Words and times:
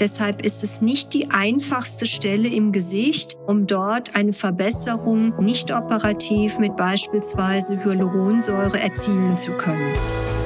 Deshalb 0.00 0.44
ist 0.44 0.64
es 0.64 0.80
nicht 0.80 1.14
die 1.14 1.30
einfachste 1.30 2.04
Stelle 2.04 2.48
im 2.48 2.72
Gesicht, 2.72 3.36
um 3.46 3.68
dort 3.68 4.16
eine 4.16 4.32
Verbesserung 4.32 5.32
nicht 5.40 5.70
operativ 5.70 6.58
mit 6.58 6.74
beispielsweise 6.74 7.76
Hyaluronsäure 7.84 8.80
erzielen 8.80 9.36
zu 9.36 9.52
können. 9.52 9.92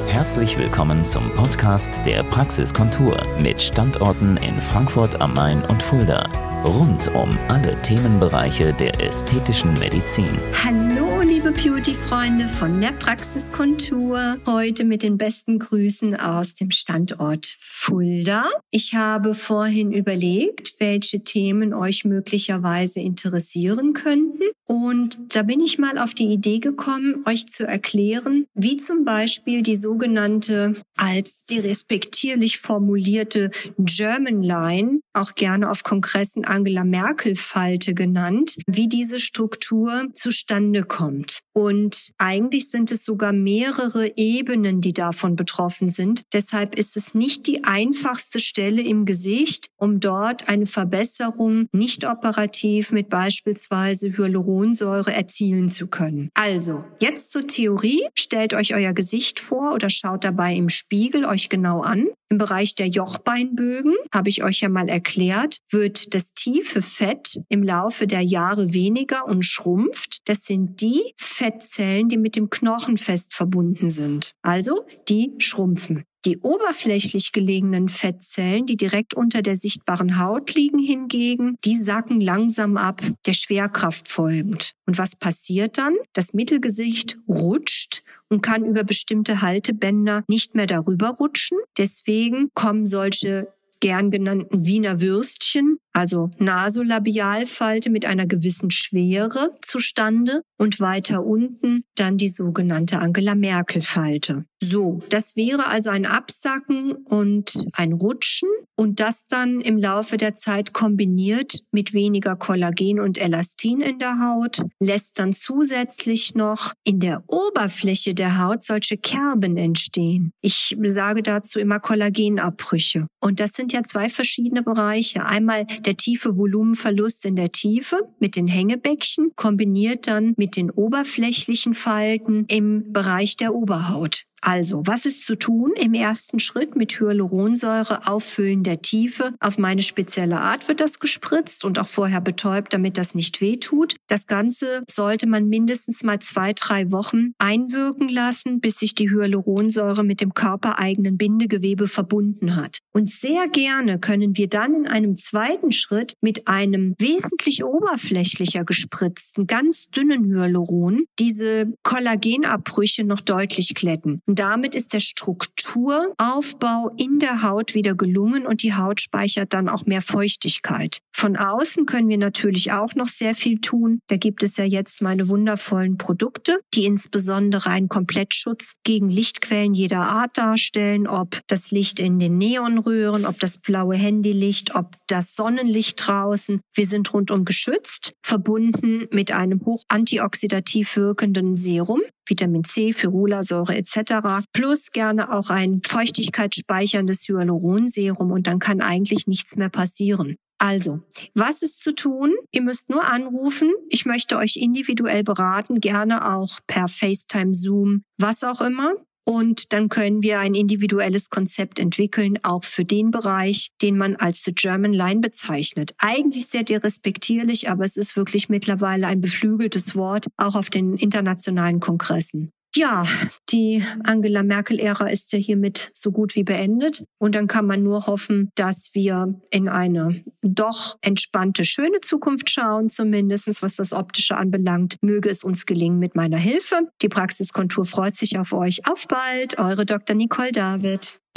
Herzlich 0.08 0.58
willkommen 0.58 1.02
zum 1.04 1.30
Podcast 1.30 2.04
der 2.04 2.24
Praxiskontur 2.24 3.16
mit 3.40 3.60
Standorten 3.60 4.36
in 4.38 4.54
Frankfurt 4.54 5.20
am 5.20 5.32
Main 5.32 5.64
und 5.64 5.82
Fulda. 5.82 6.28
Rund 6.64 7.10
um 7.14 7.30
alle 7.48 7.80
Themenbereiche 7.80 8.74
der 8.74 9.00
ästhetischen 9.00 9.72
Medizin. 9.74 10.28
Hallo, 10.62 11.17
liebe 11.38 11.52
Beauty-Freunde 11.52 12.48
von 12.48 12.80
der 12.80 12.90
Praxiskontur. 12.90 14.38
Heute 14.44 14.84
mit 14.84 15.04
den 15.04 15.18
besten 15.18 15.60
Grüßen 15.60 16.16
aus 16.16 16.54
dem 16.54 16.72
Standort 16.72 17.46
Fulda. 17.60 18.44
Ich 18.70 18.94
habe 18.94 19.34
vorhin 19.34 19.92
überlegt, 19.92 20.74
welche 20.80 21.22
Themen 21.22 21.72
euch 21.72 22.04
möglicherweise 22.04 22.98
interessieren 22.98 23.92
könnten. 23.92 24.42
Und 24.64 25.16
da 25.34 25.42
bin 25.42 25.60
ich 25.60 25.78
mal 25.78 25.96
auf 25.96 26.12
die 26.12 26.26
Idee 26.26 26.58
gekommen, 26.58 27.22
euch 27.24 27.46
zu 27.46 27.66
erklären, 27.66 28.44
wie 28.54 28.76
zum 28.76 29.04
Beispiel 29.04 29.62
die 29.62 29.76
sogenannte 29.76 30.74
als 30.96 31.44
derespektierlich 31.44 32.58
formulierte 32.58 33.50
German 33.78 34.42
Line, 34.42 35.00
auch 35.14 35.34
gerne 35.34 35.70
auf 35.70 35.84
Kongressen 35.84 36.44
Angela 36.44 36.84
Merkel 36.84 37.34
Falte 37.34 37.94
genannt, 37.94 38.58
wie 38.66 38.88
diese 38.88 39.18
Struktur 39.20 40.08
zustande 40.12 40.82
kommt. 40.82 41.27
different 41.28 41.47
Und 41.58 42.12
eigentlich 42.18 42.70
sind 42.70 42.92
es 42.92 43.04
sogar 43.04 43.32
mehrere 43.32 44.12
Ebenen, 44.16 44.80
die 44.80 44.92
davon 44.92 45.34
betroffen 45.34 45.90
sind. 45.90 46.22
Deshalb 46.32 46.76
ist 46.76 46.96
es 46.96 47.14
nicht 47.14 47.48
die 47.48 47.64
einfachste 47.64 48.38
Stelle 48.38 48.80
im 48.80 49.04
Gesicht, 49.04 49.66
um 49.76 49.98
dort 49.98 50.48
eine 50.48 50.66
Verbesserung 50.66 51.66
nicht 51.72 52.06
operativ 52.06 52.92
mit 52.92 53.08
beispielsweise 53.08 54.16
Hyaluronsäure 54.16 55.12
erzielen 55.12 55.68
zu 55.68 55.88
können. 55.88 56.30
Also, 56.34 56.84
jetzt 57.00 57.32
zur 57.32 57.44
Theorie. 57.44 58.06
Stellt 58.14 58.54
euch 58.54 58.76
euer 58.76 58.92
Gesicht 58.92 59.40
vor 59.40 59.74
oder 59.74 59.90
schaut 59.90 60.22
dabei 60.22 60.54
im 60.54 60.68
Spiegel 60.68 61.24
euch 61.24 61.48
genau 61.48 61.80
an. 61.80 62.06
Im 62.30 62.36
Bereich 62.36 62.74
der 62.74 62.88
Jochbeinbögen, 62.88 63.94
habe 64.12 64.28
ich 64.28 64.44
euch 64.44 64.60
ja 64.60 64.68
mal 64.68 64.90
erklärt, 64.90 65.60
wird 65.70 66.12
das 66.12 66.34
tiefe 66.34 66.82
Fett 66.82 67.40
im 67.48 67.62
Laufe 67.62 68.06
der 68.06 68.20
Jahre 68.20 68.74
weniger 68.74 69.26
und 69.26 69.46
schrumpft. 69.46 70.28
Das 70.28 70.44
sind 70.44 70.82
die 70.82 71.14
Fettzellen, 71.48 72.08
die 72.08 72.18
mit 72.18 72.36
dem 72.36 72.50
Knochen 72.50 72.98
fest 72.98 73.34
verbunden 73.34 73.88
sind. 73.88 74.34
Also, 74.42 74.84
die 75.08 75.32
schrumpfen. 75.38 76.04
Die 76.26 76.38
oberflächlich 76.38 77.32
gelegenen 77.32 77.88
Fettzellen, 77.88 78.66
die 78.66 78.76
direkt 78.76 79.14
unter 79.14 79.40
der 79.40 79.56
sichtbaren 79.56 80.18
Haut 80.18 80.54
liegen 80.54 80.78
hingegen, 80.78 81.56
die 81.64 81.76
sacken 81.76 82.20
langsam 82.20 82.76
ab, 82.76 83.00
der 83.24 83.32
Schwerkraft 83.32 84.08
folgend. 84.08 84.72
Und 84.84 84.98
was 84.98 85.16
passiert 85.16 85.78
dann? 85.78 85.94
Das 86.12 86.34
Mittelgesicht 86.34 87.16
rutscht 87.26 88.02
und 88.28 88.42
kann 88.42 88.66
über 88.66 88.84
bestimmte 88.84 89.40
Haltebänder 89.40 90.24
nicht 90.28 90.54
mehr 90.54 90.66
darüber 90.66 91.10
rutschen. 91.10 91.56
Deswegen 91.78 92.50
kommen 92.52 92.84
solche 92.84 93.48
gern 93.80 94.10
genannten 94.10 94.66
Wiener 94.66 95.00
Würstchen, 95.00 95.78
also 95.92 96.30
Nasolabialfalte 96.38 97.90
mit 97.90 98.04
einer 98.04 98.26
gewissen 98.26 98.70
Schwere 98.70 99.50
zustande 99.62 100.42
und 100.58 100.80
weiter 100.80 101.24
unten 101.24 101.84
dann 101.96 102.18
die 102.18 102.28
sogenannte 102.28 102.98
Angela 102.98 103.34
Merkel 103.34 103.82
Falte. 103.82 104.44
So, 104.60 105.00
das 105.08 105.36
wäre 105.36 105.68
also 105.68 105.90
ein 105.90 106.04
Absacken 106.04 106.92
und 106.92 107.64
ein 107.72 107.92
Rutschen 107.92 108.48
und 108.76 109.00
das 109.00 109.26
dann 109.26 109.60
im 109.60 109.76
Laufe 109.76 110.16
der 110.16 110.34
Zeit 110.34 110.72
kombiniert 110.72 111.60
mit 111.72 111.94
weniger 111.94 112.36
Kollagen 112.36 113.00
und 113.00 113.18
Elastin 113.18 113.80
in 113.80 113.98
der 113.98 114.20
Haut, 114.20 114.62
lässt 114.80 115.18
dann 115.18 115.32
zusätzlich 115.32 116.34
noch 116.34 116.74
in 116.84 117.00
der 117.00 117.22
Oberfläche 117.26 118.14
der 118.14 118.38
Haut 118.38 118.62
solche 118.62 118.96
Kerben 118.96 119.56
entstehen. 119.56 120.32
Ich 120.40 120.76
sage 120.84 121.22
dazu 121.22 121.58
immer 121.58 121.80
Kollagenabbrüche. 121.80 123.06
Und 123.20 123.40
das 123.40 123.52
sind 123.52 123.72
ja 123.72 123.82
zwei 123.82 124.08
verschiedene 124.08 124.62
Bereiche. 124.62 125.24
Einmal 125.24 125.66
der 125.86 125.96
tiefe 125.96 126.36
Volumenverlust 126.36 127.26
in 127.26 127.36
der 127.36 127.50
Tiefe 127.50 127.98
mit 128.18 128.36
den 128.36 128.46
Hängebäckchen, 128.46 129.32
kombiniert 129.36 130.06
dann 130.06 130.34
mit 130.36 130.56
den 130.56 130.70
oberflächlichen 130.70 131.74
Falten 131.74 132.44
im 132.48 132.92
Bereich 132.92 133.36
der 133.36 133.54
Oberhaut. 133.54 134.24
Also, 134.40 134.82
was 134.86 135.04
ist 135.04 135.26
zu 135.26 135.36
tun? 135.36 135.72
Im 135.76 135.94
ersten 135.94 136.38
Schritt 136.38 136.76
mit 136.76 137.00
Hyaluronsäure 137.00 138.06
auffüllen 138.06 138.62
der 138.62 138.82
Tiefe. 138.82 139.34
Auf 139.40 139.58
meine 139.58 139.82
spezielle 139.82 140.38
Art 140.38 140.68
wird 140.68 140.80
das 140.80 141.00
gespritzt 141.00 141.64
und 141.64 141.78
auch 141.78 141.88
vorher 141.88 142.20
betäubt, 142.20 142.72
damit 142.72 142.98
das 142.98 143.14
nicht 143.14 143.40
wehtut. 143.40 143.96
Das 144.08 144.26
Ganze 144.26 144.82
sollte 144.88 145.26
man 145.26 145.48
mindestens 145.48 146.02
mal 146.02 146.18
zwei, 146.18 146.54
drei 146.54 146.90
Wochen 146.90 147.32
einwirken 147.36 148.08
lassen, 148.08 148.60
bis 148.60 148.78
sich 148.78 148.94
die 148.94 149.10
Hyaluronsäure 149.10 150.02
mit 150.02 150.22
dem 150.22 150.32
körpereigenen 150.32 151.18
Bindegewebe 151.18 151.88
verbunden 151.88 152.56
hat. 152.56 152.78
Und 152.92 153.10
sehr 153.10 153.48
gerne 153.48 153.98
können 153.98 154.36
wir 154.36 154.48
dann 154.48 154.74
in 154.74 154.86
einem 154.86 155.14
zweiten 155.14 155.72
Schritt 155.72 156.14
mit 156.22 156.48
einem 156.48 156.94
wesentlich 156.98 157.62
oberflächlicher 157.62 158.64
gespritzten, 158.64 159.46
ganz 159.46 159.90
dünnen 159.90 160.24
Hyaluron 160.24 161.04
diese 161.18 161.74
Kollagenabbrüche 161.82 163.04
noch 163.04 163.20
deutlich 163.20 163.74
glätten. 163.74 164.20
Und 164.26 164.38
damit 164.38 164.74
ist 164.74 164.94
der 164.94 165.00
Strukturaufbau 165.00 166.92
in 166.96 167.18
der 167.18 167.42
Haut 167.42 167.74
wieder 167.74 167.94
gelungen 167.94 168.46
und 168.46 168.62
die 168.62 168.74
Haut 168.74 169.02
speichert 169.02 169.52
dann 169.52 169.68
auch 169.68 169.84
mehr 169.84 170.02
Feuchtigkeit. 170.02 171.02
Von 171.18 171.36
außen 171.36 171.84
können 171.84 172.08
wir 172.08 172.16
natürlich 172.16 172.70
auch 172.70 172.94
noch 172.94 173.08
sehr 173.08 173.34
viel 173.34 173.60
tun. 173.60 173.98
Da 174.06 174.16
gibt 174.16 174.44
es 174.44 174.56
ja 174.56 174.64
jetzt 174.64 175.02
meine 175.02 175.28
wundervollen 175.28 175.98
Produkte, 175.98 176.60
die 176.74 176.84
insbesondere 176.84 177.70
einen 177.70 177.88
Komplettschutz 177.88 178.76
gegen 178.84 179.08
Lichtquellen 179.08 179.74
jeder 179.74 180.02
Art 180.02 180.38
darstellen, 180.38 181.08
ob 181.08 181.40
das 181.48 181.72
Licht 181.72 181.98
in 181.98 182.20
den 182.20 182.38
Neonröhren, 182.38 183.26
ob 183.26 183.40
das 183.40 183.58
blaue 183.58 183.96
Handylicht, 183.96 184.76
ob 184.76 184.94
das 185.08 185.34
Sonnenlicht 185.34 186.06
draußen. 186.06 186.60
Wir 186.72 186.86
sind 186.86 187.12
rundum 187.12 187.44
geschützt, 187.44 188.12
verbunden 188.24 189.08
mit 189.10 189.32
einem 189.32 189.66
hoch 189.66 189.82
antioxidativ 189.88 190.94
wirkenden 190.94 191.56
Serum. 191.56 192.00
Vitamin 192.28 192.62
C, 192.62 192.92
Ferulasäure 192.92 193.74
etc. 193.74 194.46
Plus 194.52 194.92
gerne 194.92 195.32
auch 195.32 195.50
ein 195.50 195.80
feuchtigkeitsspeicherndes 195.84 197.26
Hyaluronserum 197.26 198.30
und 198.30 198.46
dann 198.46 198.60
kann 198.60 198.80
eigentlich 198.80 199.26
nichts 199.26 199.56
mehr 199.56 199.70
passieren. 199.70 200.36
Also, 200.58 201.00
was 201.34 201.62
ist 201.62 201.82
zu 201.82 201.94
tun? 201.94 202.34
Ihr 202.50 202.62
müsst 202.62 202.90
nur 202.90 203.04
anrufen. 203.04 203.72
Ich 203.88 204.06
möchte 204.06 204.36
euch 204.36 204.56
individuell 204.56 205.22
beraten, 205.22 205.80
gerne 205.80 206.34
auch 206.34 206.58
per 206.66 206.88
FaceTime, 206.88 207.54
Zoom, 207.54 208.02
was 208.18 208.42
auch 208.42 208.60
immer. 208.60 208.94
Und 209.24 209.74
dann 209.74 209.90
können 209.90 210.22
wir 210.22 210.40
ein 210.40 210.54
individuelles 210.54 211.28
Konzept 211.28 211.78
entwickeln, 211.78 212.38
auch 212.42 212.64
für 212.64 212.86
den 212.86 213.10
Bereich, 213.10 213.68
den 213.82 213.98
man 213.98 214.16
als 214.16 214.42
The 214.42 214.54
German 214.54 214.94
Line 214.94 215.20
bezeichnet. 215.20 215.94
Eigentlich 215.98 216.46
sehr 216.46 216.62
derespektierlich, 216.62 217.68
aber 217.68 217.84
es 217.84 217.98
ist 217.98 218.16
wirklich 218.16 218.48
mittlerweile 218.48 219.06
ein 219.06 219.20
beflügeltes 219.20 219.94
Wort, 219.94 220.28
auch 220.38 220.54
auf 220.54 220.70
den 220.70 220.96
internationalen 220.96 221.78
Kongressen. 221.78 222.52
Ja, 222.78 223.04
die 223.50 223.82
Angela 224.04 224.44
Merkel-Ära 224.44 225.08
ist 225.08 225.32
ja 225.32 225.38
hiermit 225.40 225.90
so 225.94 226.12
gut 226.12 226.36
wie 226.36 226.44
beendet. 226.44 227.02
Und 227.18 227.34
dann 227.34 227.48
kann 227.48 227.66
man 227.66 227.82
nur 227.82 228.06
hoffen, 228.06 228.52
dass 228.54 228.90
wir 228.92 229.34
in 229.50 229.68
eine 229.68 230.22
doch 230.42 230.96
entspannte, 231.00 231.64
schöne 231.64 232.00
Zukunft 232.02 232.50
schauen, 232.50 232.88
zumindestens 232.88 233.62
was 233.62 233.74
das 233.74 233.92
Optische 233.92 234.36
anbelangt. 234.36 234.98
Möge 235.02 235.28
es 235.28 235.42
uns 235.42 235.66
gelingen 235.66 235.98
mit 235.98 236.14
meiner 236.14 236.36
Hilfe. 236.38 236.82
Die 237.02 237.08
Praxiskontur 237.08 237.84
freut 237.84 238.14
sich 238.14 238.38
auf 238.38 238.52
euch. 238.52 238.86
Auf 238.86 239.08
bald, 239.08 239.58
eure 239.58 239.84
Dr. 239.84 240.14
Nicole 240.14 240.52
David. 240.52 241.18